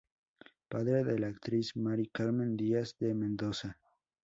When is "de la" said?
1.03-1.27